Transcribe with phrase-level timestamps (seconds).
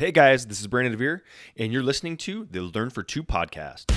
[0.00, 1.20] Hey guys, this is Brandon DeVere,
[1.58, 3.92] and you're listening to the Learn for Two podcast.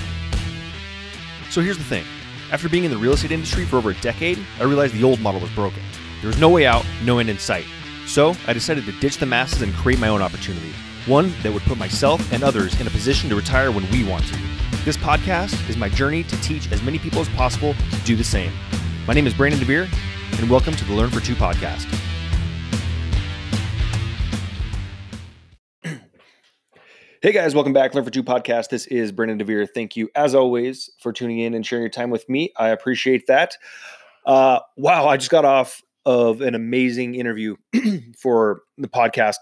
[1.48, 2.04] So here's the thing
[2.52, 5.18] after being in the real estate industry for over a decade, I realized the old
[5.20, 5.82] model was broken.
[6.20, 7.64] There was no way out, no end in sight.
[8.06, 10.74] So I decided to ditch the masses and create my own opportunity,
[11.06, 14.26] one that would put myself and others in a position to retire when we want
[14.26, 14.38] to.
[14.84, 18.22] This podcast is my journey to teach as many people as possible to do the
[18.22, 18.52] same.
[19.06, 19.88] My name is Brandon DeVere,
[20.38, 21.90] and welcome to the Learn for Two podcast.
[27.24, 27.94] Hey guys, welcome back.
[27.94, 28.68] Learn for Two podcast.
[28.68, 29.66] This is Brandon DeVere.
[29.66, 32.52] Thank you, as always, for tuning in and sharing your time with me.
[32.58, 33.56] I appreciate that.
[34.26, 37.56] Uh, wow, I just got off of an amazing interview
[38.18, 39.36] for the podcast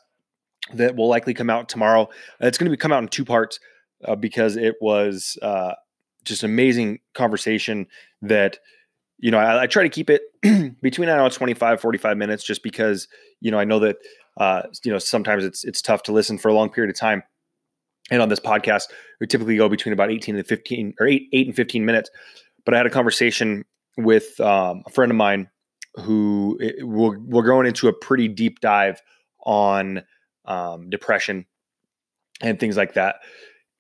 [0.75, 2.09] that will likely come out tomorrow.
[2.39, 3.59] It's going to be come out in two parts
[4.05, 5.73] uh, because it was uh,
[6.23, 7.89] just an amazing conversation
[8.21, 8.59] that
[9.19, 10.23] you know I, I try to keep it
[10.83, 13.09] between I know 25 45 minutes just because
[13.41, 13.97] you know I know that
[14.37, 17.25] uh, you know sometimes it's it's tough to listen for a long period of time
[18.12, 18.89] and on this podcast,
[19.21, 22.11] we typically go between about 18 and 15 or 8, 8 and 15 minutes.
[22.67, 23.64] But I had a conversation
[23.97, 25.48] with um, a friend of mine
[25.95, 29.00] who we're, we're going into a pretty deep dive
[29.45, 30.03] on
[30.45, 31.47] um, depression
[32.42, 33.17] and things like that.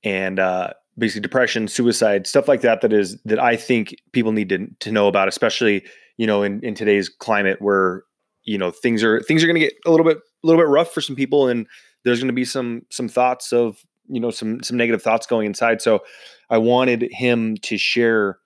[0.02, 4.48] And uh, basically depression, suicide, stuff like that, that is, that I think people need
[4.48, 5.84] to, to know about, especially,
[6.16, 8.04] you know, in, in today's climate where,
[8.44, 10.68] you know, things are, things are going to get a little bit, a little bit
[10.68, 11.48] rough for some people.
[11.48, 11.66] And
[12.04, 13.76] there's going to be some, some thoughts of,
[14.12, 15.80] you know some some negative thoughts going inside.
[15.82, 16.02] So
[16.50, 18.38] i wanted him to share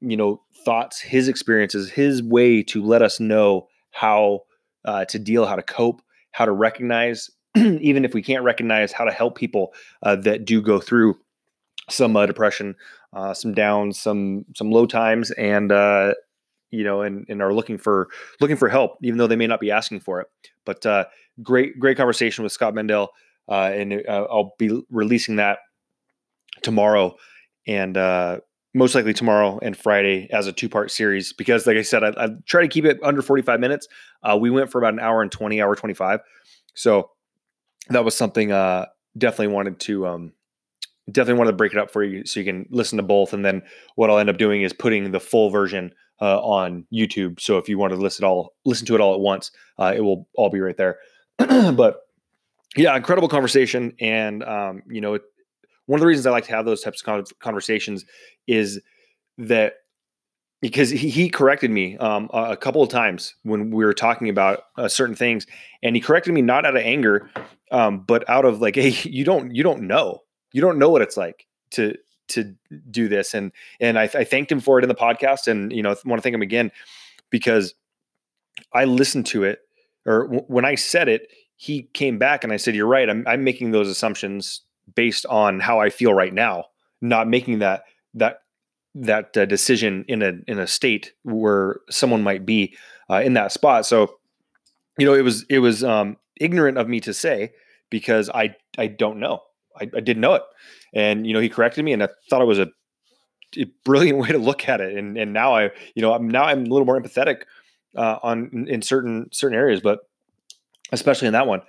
[0.00, 4.40] you know thoughts his experiences his way to let us know how
[4.84, 9.04] uh, to deal how to cope how to recognize even if we can't recognize how
[9.04, 11.14] to help people uh, that do go through
[11.88, 12.74] some uh, depression
[13.12, 16.12] uh, some downs some some low times and uh,
[16.70, 18.08] you know and, and are looking for
[18.40, 20.26] looking for help even though they may not be asking for it.
[20.64, 21.04] But uh,
[21.42, 23.10] great great conversation with scott mendel
[23.48, 25.58] uh, and uh, I'll be releasing that
[26.62, 27.16] tomorrow,
[27.66, 28.40] and uh,
[28.74, 31.32] most likely tomorrow and Friday as a two part series.
[31.32, 33.88] Because, like I said, I, I, try to keep it under forty five minutes.
[34.22, 36.20] Uh, we went for about an hour and twenty, hour twenty five.
[36.74, 37.10] So
[37.88, 38.86] that was something uh,
[39.16, 40.32] definitely wanted to um,
[41.10, 43.32] definitely wanted to break it up for you so you can listen to both.
[43.32, 43.62] And then
[43.96, 47.40] what I'll end up doing is putting the full version uh, on YouTube.
[47.40, 50.00] So if you want to listen all listen to it all at once, uh, it
[50.00, 50.98] will all be right there.
[51.38, 52.00] but
[52.76, 53.94] yeah, incredible conversation.
[54.00, 55.22] And, um, you know, it,
[55.86, 58.04] one of the reasons I like to have those types of conversations
[58.46, 58.80] is
[59.38, 59.74] that
[60.60, 64.60] because he, he corrected me um, a, couple of times when we were talking about
[64.76, 65.44] uh, certain things,
[65.82, 67.28] and he corrected me not out of anger,
[67.72, 70.20] um, but out of like, hey, you don't you don't know,
[70.52, 71.96] you don't know what it's like to
[72.28, 72.54] to
[72.90, 73.50] do this, and
[73.80, 76.22] and I, I thanked him for it in the podcast, and you know, want to
[76.22, 76.70] thank him again
[77.28, 77.74] because
[78.72, 79.58] I listened to it,
[80.06, 81.26] or w- when I said it,
[81.62, 83.08] he came back and I said, "You're right.
[83.08, 84.62] I'm, I'm making those assumptions
[84.96, 86.64] based on how I feel right now,
[87.00, 87.84] not making that
[88.14, 88.38] that
[88.96, 92.76] that uh, decision in a in a state where someone might be
[93.08, 94.16] uh, in that spot." So,
[94.98, 97.52] you know, it was it was um, ignorant of me to say
[97.90, 99.42] because I I don't know.
[99.80, 100.42] I, I didn't know it,
[100.92, 102.72] and you know, he corrected me, and I thought it was a,
[103.56, 104.98] a brilliant way to look at it.
[104.98, 107.42] And and now I you know I'm now I'm a little more empathetic
[107.96, 110.00] uh, on in certain certain areas, but
[110.92, 111.62] especially in that one.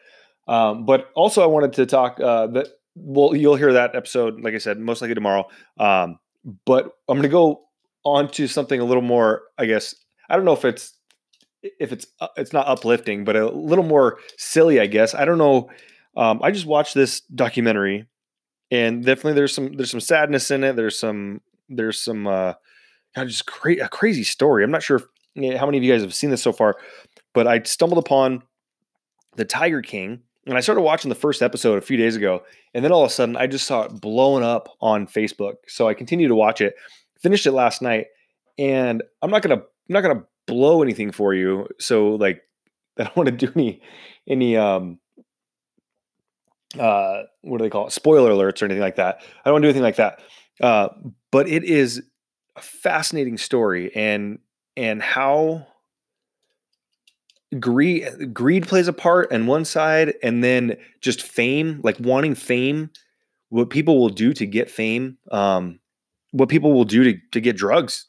[0.47, 2.67] Um, but also, I wanted to talk uh, that.
[2.95, 5.47] Well, you'll hear that episode, like I said, most likely tomorrow.
[5.79, 6.19] Um,
[6.65, 7.61] but I'm going to go
[8.05, 9.43] on to something a little more.
[9.57, 9.95] I guess
[10.29, 10.93] I don't know if it's
[11.61, 14.79] if it's uh, it's not uplifting, but a little more silly.
[14.79, 15.69] I guess I don't know.
[16.15, 18.05] Um, I just watched this documentary,
[18.69, 20.75] and definitely there's some there's some sadness in it.
[20.75, 22.53] There's some there's some uh,
[23.15, 24.63] God, just cra- a crazy story.
[24.63, 26.75] I'm not sure if, how many of you guys have seen this so far,
[27.33, 28.43] but I stumbled upon
[29.35, 32.83] the Tiger King, and I started watching the first episode a few days ago, and
[32.83, 35.55] then all of a sudden I just saw it blowing up on Facebook.
[35.67, 36.75] So I continued to watch it,
[37.21, 38.07] finished it last night,
[38.57, 41.67] and I'm not gonna I'm not gonna blow anything for you.
[41.79, 42.41] So like
[42.99, 43.81] I don't want to do any
[44.27, 44.99] any um
[46.79, 49.19] uh what do they call it spoiler alerts or anything like that.
[49.21, 50.19] I don't want to do anything like that.
[50.61, 50.89] Uh,
[51.31, 52.03] but it is
[52.55, 54.39] a fascinating story and
[54.77, 55.67] and how
[57.59, 62.89] greed greed plays a part on one side and then just fame like wanting fame
[63.49, 65.79] what people will do to get fame um
[66.31, 68.07] what people will do to, to get drugs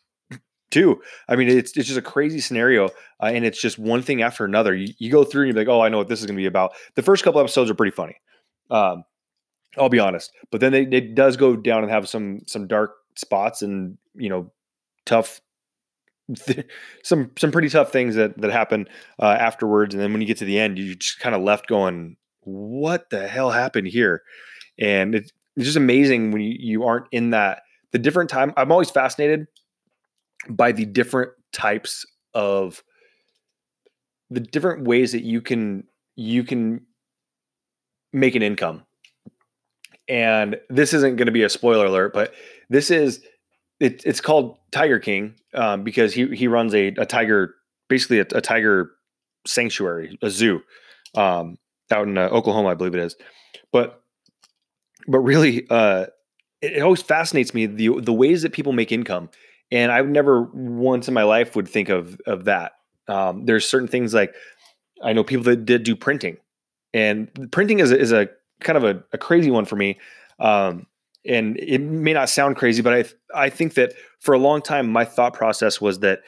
[0.71, 1.01] too.
[1.29, 2.87] I mean it's, it's just a crazy scenario
[3.21, 4.75] uh, and it's just one thing after another.
[4.75, 6.41] You, you go through and you're like oh i know what this is going to
[6.41, 6.73] be about.
[6.95, 8.17] The first couple episodes are pretty funny
[8.71, 9.05] um
[9.77, 12.95] i'll be honest but then they, it does go down and have some some dark
[13.17, 14.51] spots and you know
[15.05, 15.41] tough
[17.03, 18.89] some some pretty tough things that that happen
[19.21, 21.67] uh, afterwards, and then when you get to the end, you just kind of left
[21.67, 24.23] going, what the hell happened here?
[24.79, 27.63] And it's, it's just amazing when you, you aren't in that
[27.93, 28.53] the different time.
[28.57, 29.47] I'm always fascinated
[30.49, 32.05] by the different types
[32.35, 32.83] of
[34.31, 35.85] the different ways that you can
[36.17, 36.87] you can
[38.13, 38.85] make an income.
[40.09, 42.35] And this isn't going to be a spoiler alert, but
[42.69, 43.25] this is
[43.81, 47.55] it, it's called Tiger King um, because he he runs a, a tiger,
[47.89, 48.91] basically a, a tiger
[49.47, 50.63] sanctuary, a zoo,
[51.15, 51.59] um,
[51.91, 53.17] out in uh, Oklahoma, I believe it is.
[53.73, 54.01] But
[55.07, 56.07] but really, uh,
[56.63, 59.31] it, it always fascinates me the the ways that people make income,
[59.71, 62.73] and I've never once in my life would think of of that.
[63.09, 64.35] Um, there's certain things like
[65.03, 66.39] I know people that did do printing,
[66.93, 68.29] and printing is a, is a
[68.61, 69.99] kind of a, a crazy one for me.
[70.39, 70.87] Um,
[71.27, 74.91] and it may not sound crazy, but I I think that for a long time
[74.91, 76.21] my thought process was that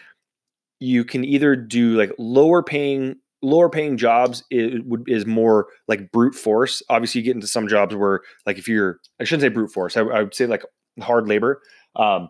[0.81, 6.35] you can either do like lower paying lower paying jobs is, is more like brute
[6.35, 6.83] force.
[6.89, 9.97] Obviously, you get into some jobs where like if you're I shouldn't say brute force.
[9.97, 10.65] I, I would say like
[11.01, 11.63] hard labor,
[11.95, 12.29] um,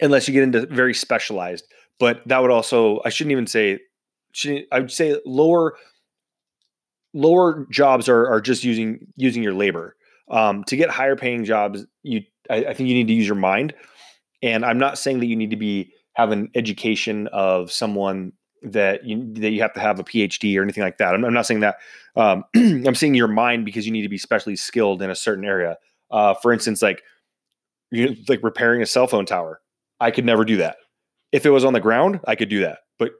[0.00, 1.66] unless you get into very specialized.
[1.98, 3.80] But that would also I shouldn't even say
[4.32, 5.74] shouldn't I would say lower
[7.14, 9.96] lower jobs are are just using using your labor.
[10.30, 13.36] Um, to get higher paying jobs, you I, I think you need to use your
[13.36, 13.74] mind.
[14.42, 18.32] And I'm not saying that you need to be have an education of someone
[18.62, 21.14] that you that you have to have a PhD or anything like that.
[21.14, 21.76] I'm, I'm not saying that.
[22.16, 25.44] Um, I'm saying your mind because you need to be specially skilled in a certain
[25.44, 25.78] area.
[26.10, 27.02] Uh, for instance, like
[27.90, 29.60] you like repairing a cell phone tower.
[30.00, 30.76] I could never do that.
[31.30, 32.78] If it was on the ground, I could do that.
[32.98, 33.12] But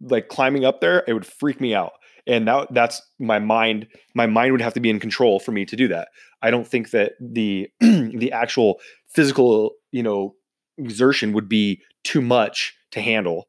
[0.00, 1.92] like climbing up there, it would freak me out
[2.26, 5.64] and now that's my mind my mind would have to be in control for me
[5.64, 6.08] to do that.
[6.42, 10.34] I don't think that the the actual physical you know
[10.78, 13.48] exertion would be too much to handle.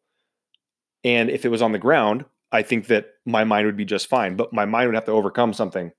[1.04, 4.08] And if it was on the ground i think that my mind would be just
[4.08, 5.92] fine but my mind would have to overcome something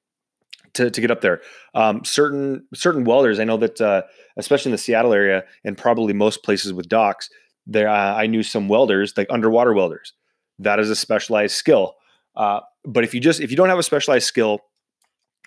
[0.74, 1.42] to, to get up there.
[1.74, 4.02] Um, certain certain welders i know that uh,
[4.36, 7.30] especially in the seattle area and probably most places with docks
[7.66, 10.12] there uh, i knew some welders like underwater welders.
[10.58, 11.96] That is a specialized skill
[12.36, 14.60] uh, but if you just if you don't have a specialized skill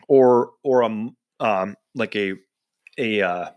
[0.07, 1.09] or or a
[1.39, 2.33] um, like a
[2.97, 3.49] a uh,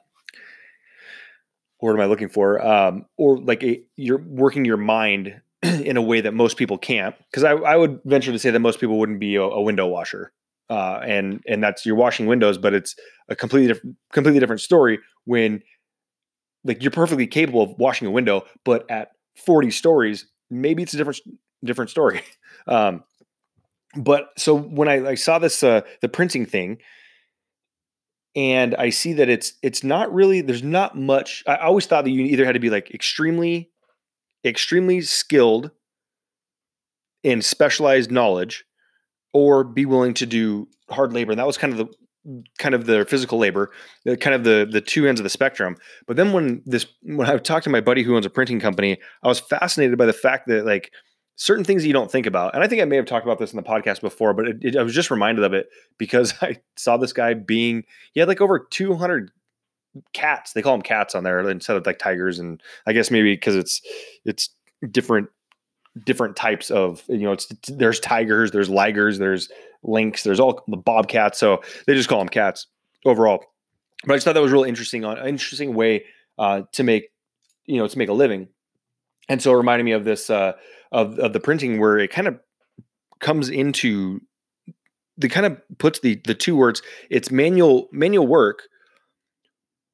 [1.78, 2.64] what am I looking for?
[2.64, 7.14] Um, or like a you're working your mind in a way that most people can't.
[7.30, 9.86] Because I, I would venture to say that most people wouldn't be a, a window
[9.86, 10.32] washer.
[10.70, 12.94] Uh, and and that's you're washing windows, but it's
[13.28, 15.62] a completely different completely different story when
[16.64, 20.96] like you're perfectly capable of washing a window, but at 40 stories, maybe it's a
[20.96, 21.20] different
[21.64, 22.22] different story.
[22.66, 23.02] Um,
[23.96, 26.78] but so when I, I saw this uh, the printing thing,
[28.36, 31.42] and I see that it's it's not really there's not much.
[31.46, 33.70] I always thought that you either had to be like extremely,
[34.44, 35.70] extremely skilled
[37.22, 38.64] in specialized knowledge,
[39.32, 41.32] or be willing to do hard labor.
[41.32, 43.70] And that was kind of the kind of the physical labor,
[44.20, 45.76] kind of the the two ends of the spectrum.
[46.06, 48.98] But then when this when I talked to my buddy who owns a printing company,
[49.22, 50.92] I was fascinated by the fact that like
[51.38, 52.52] certain things you don't think about.
[52.54, 54.56] And I think I may have talked about this in the podcast before, but it,
[54.60, 58.28] it, I was just reminded of it because I saw this guy being, he had
[58.28, 59.30] like over 200
[60.12, 60.52] cats.
[60.52, 62.40] They call them cats on there instead of like tigers.
[62.40, 63.80] And I guess maybe because it's,
[64.24, 64.50] it's
[64.90, 65.28] different,
[66.04, 69.48] different types of, you know, it's, there's tigers, there's ligers, there's
[69.84, 71.38] lynx, there's all the bobcats.
[71.38, 72.66] So they just call them cats
[73.06, 73.44] overall.
[74.04, 76.04] But I just thought that was really interesting on interesting way
[76.36, 77.10] uh, to make,
[77.64, 78.48] you know, to make a living.
[79.28, 80.54] And so it reminded me of this, uh,
[80.92, 82.38] of of the printing where it kind of
[83.20, 84.20] comes into
[85.16, 88.62] the kind of puts the the two words it's manual manual work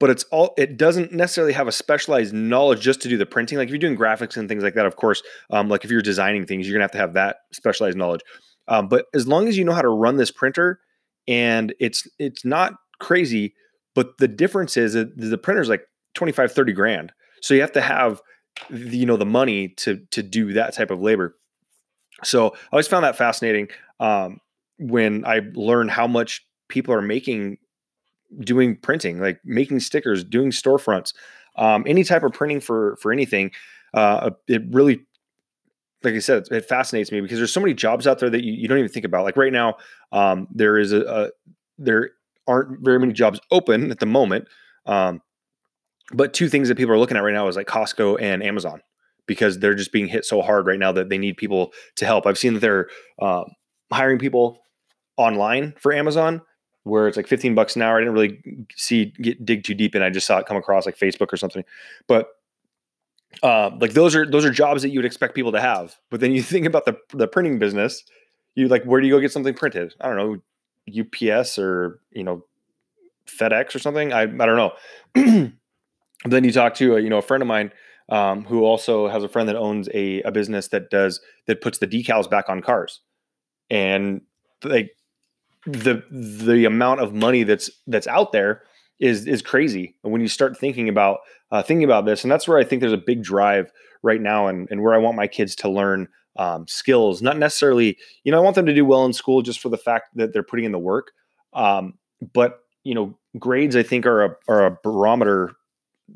[0.00, 3.58] but it's all it doesn't necessarily have a specialized knowledge just to do the printing.
[3.58, 6.02] Like if you're doing graphics and things like that of course um, like if you're
[6.02, 8.20] designing things you're gonna have to have that specialized knowledge.
[8.68, 10.80] Um, but as long as you know how to run this printer
[11.26, 13.54] and it's it's not crazy
[13.94, 17.12] but the difference is that the printer's like 25 30 grand.
[17.40, 18.20] So you have to have
[18.70, 21.36] you know the money to to do that type of labor.
[22.22, 23.68] So I always found that fascinating
[24.00, 24.40] um,
[24.78, 27.58] when I learned how much people are making
[28.40, 31.12] doing printing, like making stickers, doing storefronts,
[31.56, 33.50] um, any type of printing for for anything.
[33.92, 35.04] Uh, it really,
[36.02, 38.52] like I said, it fascinates me because there's so many jobs out there that you,
[38.52, 39.24] you don't even think about.
[39.24, 39.76] Like right now,
[40.10, 41.30] um, there is a, a,
[41.78, 42.10] there
[42.48, 44.48] aren't very many jobs open at the moment.
[46.12, 48.82] But two things that people are looking at right now is like Costco and Amazon
[49.26, 52.26] because they're just being hit so hard right now that they need people to help.
[52.26, 52.88] I've seen that they're
[53.20, 53.44] uh,
[53.90, 54.60] hiring people
[55.16, 56.42] online for Amazon
[56.82, 57.96] where it's like 15 bucks an hour.
[57.96, 60.86] I didn't really see get dig too deep and I just saw it come across
[60.86, 61.64] like Facebook or something.
[62.06, 62.28] But
[63.42, 65.96] uh, like those are those are jobs that you would expect people to have.
[66.10, 68.04] But then you think about the the printing business,
[68.54, 69.94] you like where do you go get something printed?
[70.00, 72.44] I don't know, UPS or you know
[73.26, 74.12] FedEx or something.
[74.12, 74.56] I I don't
[75.16, 75.52] know.
[76.32, 77.72] then you talk to a, you know a friend of mine
[78.08, 81.78] um, who also has a friend that owns a, a business that does that puts
[81.78, 83.00] the decals back on cars,
[83.70, 84.20] and
[84.62, 84.90] like
[85.66, 88.62] the the amount of money that's that's out there
[89.00, 89.96] is is crazy.
[90.04, 91.18] And when you start thinking about
[91.50, 94.46] uh, thinking about this, and that's where I think there's a big drive right now,
[94.46, 98.38] and and where I want my kids to learn um, skills, not necessarily, you know,
[98.38, 100.64] I want them to do well in school just for the fact that they're putting
[100.64, 101.12] in the work.
[101.52, 101.94] Um,
[102.32, 105.52] but you know, grades I think are a are a barometer,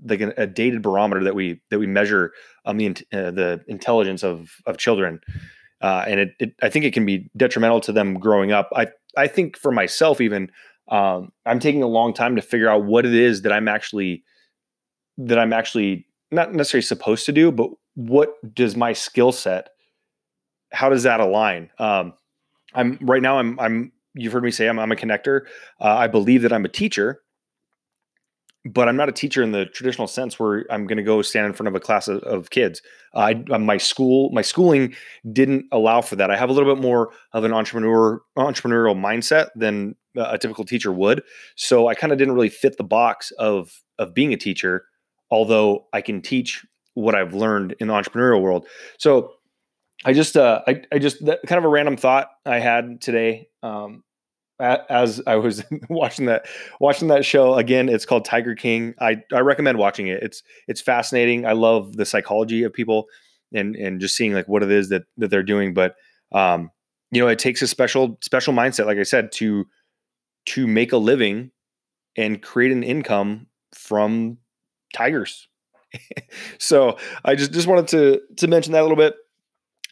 [0.05, 2.33] like a, a dated barometer that we that we measure
[2.65, 5.21] um, the uh, the intelligence of of children,
[5.81, 8.71] uh, and it, it I think it can be detrimental to them growing up.
[8.75, 10.51] I I think for myself even
[10.89, 14.25] um, I'm taking a long time to figure out what it is that I'm actually
[15.19, 19.71] that I'm actually not necessarily supposed to do, but what does my skill set
[20.71, 21.71] how does that align?
[21.79, 22.15] Um,
[22.75, 23.39] I'm right now.
[23.39, 23.59] I'm.
[23.59, 23.93] I'm.
[24.15, 24.79] You've heard me say I'm.
[24.79, 25.43] I'm a connector.
[25.81, 27.23] Uh, I believe that I'm a teacher,
[28.73, 31.47] but I'm not a teacher in the traditional sense where I'm going to go stand
[31.47, 32.83] in front of a class of, of kids.
[33.15, 34.95] I, uh, my school, my schooling
[35.33, 36.31] didn't allow for that.
[36.31, 40.93] I have a little bit more of an entrepreneur entrepreneurial mindset than a typical teacher
[40.93, 41.23] would.
[41.57, 44.85] So I kind of didn't really fit the box of of being a teacher,
[45.31, 48.67] although I can teach what I've learned in the entrepreneurial world.
[48.99, 49.33] So
[50.05, 53.49] I just, uh, I, I just kind of a random thought I had today.
[53.63, 54.05] Um,
[54.61, 56.47] as I was watching that
[56.81, 58.95] watching that show again, it's called Tiger King.
[59.01, 60.23] I, I recommend watching it.
[60.23, 61.47] It's it's fascinating.
[61.47, 63.07] I love the psychology of people
[63.53, 65.75] and and just seeing like what it is that that they're doing.
[65.75, 65.97] But
[66.33, 66.71] um,
[67.11, 69.67] you know, it takes a special special mindset, like I said, to
[70.47, 71.51] to make a living
[72.17, 74.39] and create an income from
[74.93, 75.49] tigers.
[76.59, 79.15] so I just just wanted to to mention that a little bit.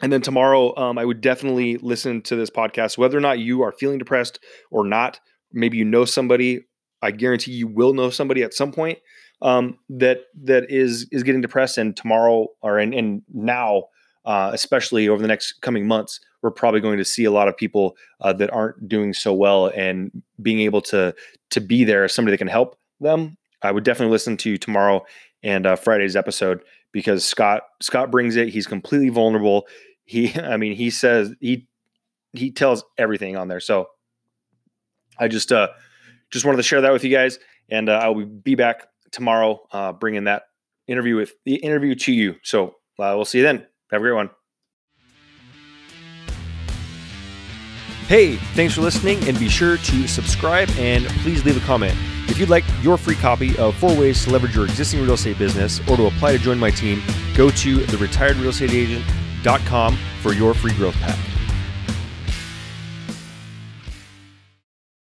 [0.02, 3.62] And then tomorrow, um, I would definitely listen to this podcast, whether or not you
[3.62, 4.38] are feeling depressed
[4.70, 5.20] or not.
[5.52, 6.66] Maybe you know somebody.
[7.02, 8.98] I guarantee you will know somebody at some point
[9.42, 11.78] um, that that is is getting depressed.
[11.78, 13.84] And tomorrow, or and, and now,
[14.24, 17.56] uh, especially over the next coming months, we're probably going to see a lot of
[17.56, 21.14] people uh, that aren't doing so well, and being able to
[21.50, 23.38] to be there as somebody that can help them.
[23.62, 25.04] I would definitely listen to tomorrow
[25.42, 26.60] and uh, Friday's episode
[26.92, 28.48] because Scott Scott brings it.
[28.48, 29.66] He's completely vulnerable.
[30.06, 31.68] He, I mean, he says he
[32.32, 33.60] he tells everything on there.
[33.60, 33.88] So
[35.18, 35.68] I just uh
[36.30, 39.60] just wanted to share that with you guys, and uh, I will be back tomorrow,
[39.70, 40.44] uh, bringing that
[40.88, 42.36] interview with the interview to you.
[42.42, 43.66] So uh, we'll see you then.
[43.90, 44.30] Have a great one.
[48.08, 51.94] Hey, thanks for listening, and be sure to subscribe and please leave a comment.
[52.28, 55.38] If you'd like your free copy of Four Ways to Leverage Your Existing Real Estate
[55.38, 57.02] Business or to apply to join my team,
[57.34, 59.25] go to the retiredrealestateagent.com
[60.22, 61.35] for your free growth pack.